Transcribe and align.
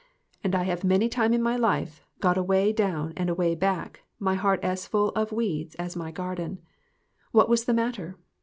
And 0.43 0.55
I 0.55 0.63
have 0.63 0.83
many 0.83 1.05
a 1.05 1.09
time 1.09 1.31
in 1.31 1.43
my 1.43 1.55
life 1.55 2.01
got 2.21 2.35
away 2.35 2.73
down 2.73 3.13
and 3.15 3.29
away 3.29 3.53
back; 3.53 4.01
my 4.17 4.33
heart 4.33 4.59
as 4.63 4.87
full 4.87 5.09
of 5.09 5.31
weeds 5.31 5.75
as 5.75 5.95
my 5.95 6.09
garden. 6.09 6.57
What 7.33 7.47
was 7.49 7.65
the 7.65 7.73
matter? 7.75 8.17